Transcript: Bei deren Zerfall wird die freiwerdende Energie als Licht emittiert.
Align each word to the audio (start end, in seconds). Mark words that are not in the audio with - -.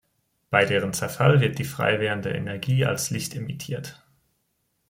Bei 0.49 0.65
deren 0.65 0.93
Zerfall 0.93 1.41
wird 1.41 1.59
die 1.59 1.63
freiwerdende 1.63 2.31
Energie 2.31 2.83
als 2.87 3.11
Licht 3.11 3.35
emittiert. 3.35 4.03